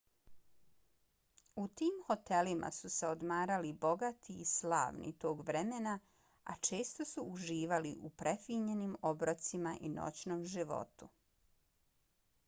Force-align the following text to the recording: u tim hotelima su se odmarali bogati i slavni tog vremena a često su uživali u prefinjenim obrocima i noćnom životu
u 1.63 1.65
tim 1.81 1.99
hotelima 2.07 2.71
su 2.77 2.89
se 2.93 3.07
odmarali 3.09 3.73
bogati 3.83 4.37
i 4.39 4.47
slavni 4.53 5.11
tog 5.25 5.45
vremena 5.51 5.93
a 6.43 6.55
često 6.69 7.05
su 7.11 7.27
uživali 7.35 7.93
u 8.01 8.13
prefinjenim 8.25 8.97
obrocima 9.13 9.77
i 9.81 9.89
noćnom 10.01 10.45
životu 10.57 11.09